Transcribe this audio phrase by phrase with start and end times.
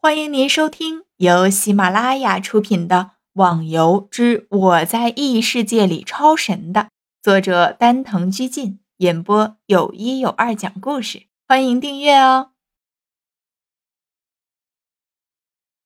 [0.00, 2.96] 欢迎您收听由喜马拉雅出品的
[3.32, 6.90] 《网游之我在异世界里超神》的
[7.20, 11.24] 作者丹藤居进演播，有一有二讲故事。
[11.48, 12.52] 欢迎订阅哦。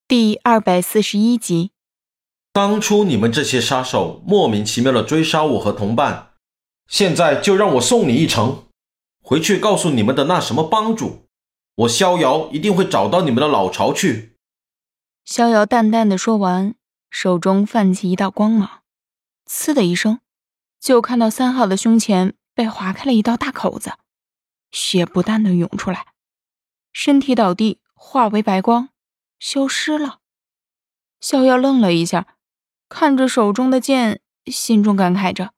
[0.07, 1.71] 第二百四十一集，
[2.51, 6.33] 当初你们这些杀手莫名其妙的追杀我和同伴，
[6.87, 8.67] 现在就让我送你一程，
[9.23, 11.23] 回去告诉你们的那什么帮主。
[11.75, 14.37] 我逍遥一定会找到你们的老巢去。
[15.25, 16.75] 逍遥淡淡的说完，
[17.09, 18.81] 手中泛起一道光芒，
[19.47, 20.19] 呲的一声，
[20.79, 23.93] 就看到三号的胸前被划开了一道大口子，
[24.71, 26.13] 血不断的涌出来，
[26.91, 28.89] 身体倒地，化为白光，
[29.39, 30.19] 消失了。
[31.19, 32.35] 逍遥愣了一下，
[32.87, 35.53] 看着手中的剑，心中感慨着：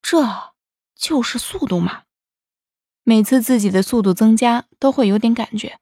[0.00, 0.52] 这
[0.94, 2.02] 就是速度吗？
[3.10, 5.80] 每次自己的速度增加，都会有点感觉。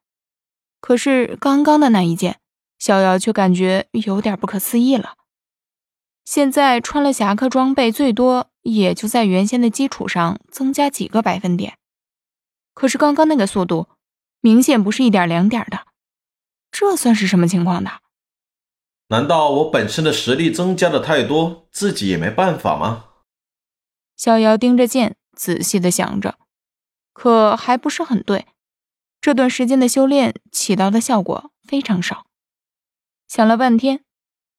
[0.81, 2.41] 可是刚刚的那一件，
[2.79, 5.13] 逍遥却感觉有点不可思议了。
[6.25, 11.77] 现在穿了侠客装备，最多也就在原先的基础上增加几个百分点。
[12.73, 13.89] 可是刚刚那个速度，
[14.41, 15.81] 明显不是一点两点的。
[16.73, 17.91] 这算是什么情况的？
[19.09, 23.05] 难道我本身的实力增加的太多，自己也没办法吗？
[24.17, 26.39] 逍遥盯着剑，仔细的想着。
[27.13, 28.47] 可还不是很对，
[29.21, 32.27] 这段时间的修炼起到的效果非常少。
[33.27, 34.05] 想了半天，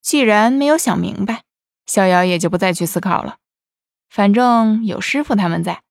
[0.02, 1.44] 既然没有想明白，
[1.86, 3.38] 逍遥也就不再去思考了。
[4.10, 5.82] 反正有师傅他们在，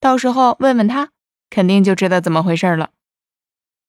[0.00, 1.10] 到时候问问他，
[1.50, 2.90] 肯定就知道怎么回事了。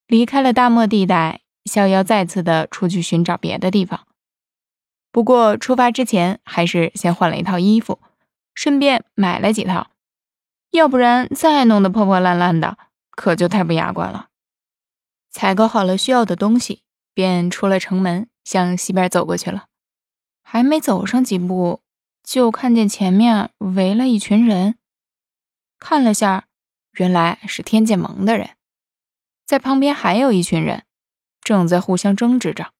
[0.08, 4.08] 离开了大漠地带，逍遥再次的出去寻找别的地方。
[5.12, 8.00] 不过出发之前，还是先换了一套衣服，
[8.54, 9.92] 顺便买了几套。
[10.72, 12.78] 要不然再弄得破破烂烂的，
[13.12, 14.28] 可就太不雅观了。
[15.32, 19.66] 采购好了需要的东西，便出了城门，向西边走过去了。
[20.42, 21.82] 还没走上几步，
[22.24, 24.76] 就看见前面围了一群人。
[25.80, 26.46] 看了下，
[26.94, 28.52] 原来是天剑盟的人。
[29.46, 30.84] 在旁边还有一群人，
[31.42, 32.72] 正在互相争执着。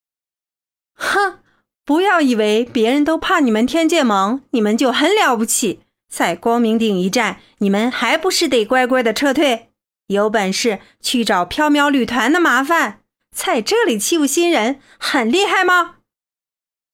[0.94, 1.38] 哼，
[1.84, 5.80] 不要以为别人都怕你们天剑盟，你们就很了不起。
[6.10, 9.70] 在光明顶一战，你们还不是得乖乖的撤退？
[10.08, 15.98] 有本事去找缥缈旅团的麻烦，在这里欺负新人，很厉害吗？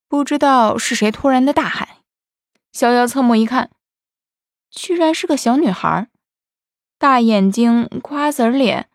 [0.06, 1.88] 不知道是谁突然的大喊，
[2.72, 3.70] 逍遥侧目一看，
[4.70, 6.08] 居然是个小女孩，
[6.98, 8.90] 大眼睛，瓜子脸，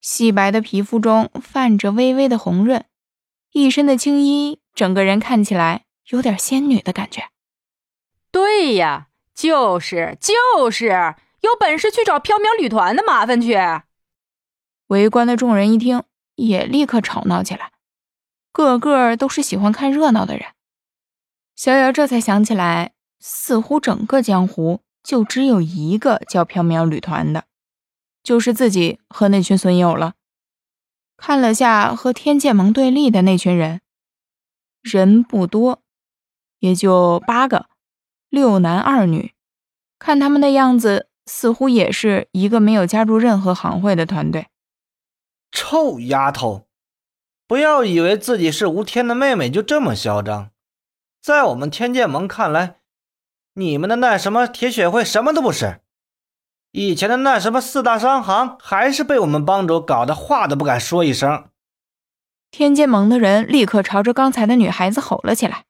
[0.00, 2.86] 细白的皮肤中泛着微微的红润，
[3.52, 7.28] 一身的青衣，整个人看起来有点仙女的感觉。
[8.32, 9.08] 对呀。
[9.40, 13.56] 就是就是，有本事去找缥缈旅团的麻烦去！
[14.88, 16.02] 围观的众人一听，
[16.34, 17.72] 也立刻吵闹起来，
[18.52, 20.48] 个个都是喜欢看热闹的人。
[21.56, 27.44] 逍遥这才想起来，似乎整个江湖就只有一个叫缥缈旅团的，
[28.22, 30.12] 就是自己和那群损友了。
[31.16, 33.80] 看了下和天剑盟对立的那群人，
[34.82, 35.80] 人不多，
[36.58, 37.69] 也就八个。
[38.30, 39.34] 六男二女，
[39.98, 44.46] 看他们的样子，似乎也是一个没有加入任何行会的团队。
[45.50, 46.68] 臭丫头，
[47.48, 50.50] 不要以为自己是吴天的妹妹就这么嚣张。
[51.20, 52.76] 在我们天剑盟看来，
[53.54, 55.80] 你们的那什么铁血会什么都不是。
[56.70, 61.48] 以前的那什么四大商行，还是被我们帮主搞得话都不敢说一声。
[62.52, 65.64] 天剑盟的人立刻朝着刚才的女孩子吼了起来。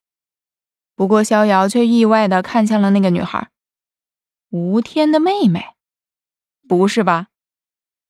[1.01, 3.49] 不过，逍遥却意外的看向了那个女孩，
[4.51, 5.69] 吴天的妹妹。
[6.69, 7.29] 不是吧？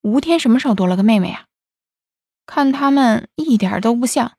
[0.02, 1.44] 吴天什么时候多了个妹妹啊？
[2.46, 4.32] 看他们一点都不像，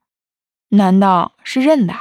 [0.71, 1.93] 难道是认的？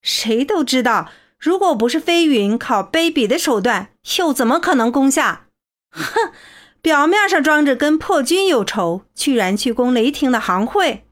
[0.00, 5.48] 谁都知道，如果不是飞云靠卑鄙的手段，又怎么可能攻下？
[5.90, 6.32] 哼，
[6.80, 11.06] 表面上装着跟破军有仇，居然去攻雷霆的行会。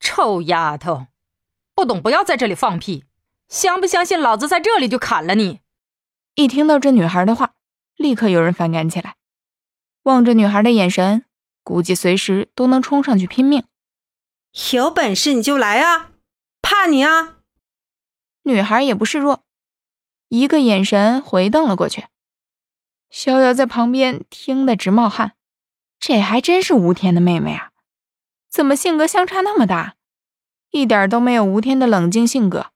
[0.00, 1.08] 臭丫头，
[1.74, 3.04] 不懂不要在这里放屁。
[3.52, 5.60] 相不相信老子在这里就砍了你！
[6.36, 7.52] 一听到这女孩的话，
[7.96, 9.16] 立刻有人反感起来，
[10.04, 11.26] 望着女孩的眼神，
[11.62, 13.64] 估计随时都能冲上去拼命。
[14.72, 16.12] 有本事你就来啊！
[16.62, 17.40] 怕你啊！
[18.44, 19.44] 女孩也不示弱，
[20.30, 22.06] 一个眼神回瞪了过去。
[23.10, 25.34] 逍遥在旁边听得直冒汗，
[26.00, 27.72] 这还真是吴天的妹妹啊！
[28.48, 29.96] 怎么性格相差那么大？
[30.70, 32.68] 一点都没有吴天的冷静性格。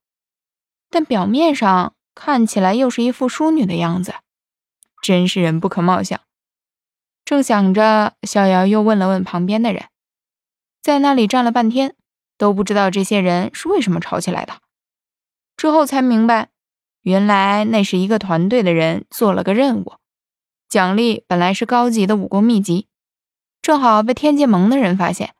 [0.96, 4.14] 但表面上看起来又是一副淑女的样子，
[5.02, 6.18] 真是人不可貌相。
[7.22, 9.90] 正想着，逍遥又问了问旁边的人，
[10.80, 11.94] 在那里站了半天，
[12.38, 14.54] 都不知道这些人是为什么吵起来的。
[15.58, 16.48] 之后才明白，
[17.02, 19.96] 原来那是一个团队的人做了个任务，
[20.66, 22.88] 奖励本来是高级的武功秘籍，
[23.60, 25.34] 正好被天界盟的人发现，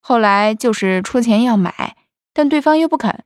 [0.00, 1.96] 后来就是出钱要买，
[2.32, 3.24] 但对方又不肯，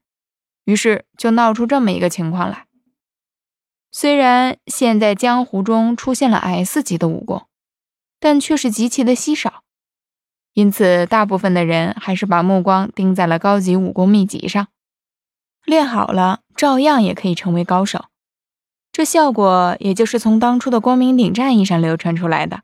[0.66, 2.66] 于是就闹出这么一个情况来。
[3.90, 7.46] 虽然现在江湖中出现了 S 级的武功，
[8.20, 9.62] 但却是极其的稀少，
[10.52, 14.68] 因此大部分的人还是把目光盯在了高级武功秘籍上。
[15.64, 18.06] 练好了，照样也可以成为高手。
[18.92, 22.62] 这效果也就是从当初的光明顶战役上流传出来的。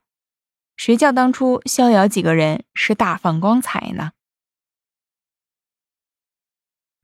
[0.76, 4.12] 谁叫当初逍遥几个人是大放光彩呢？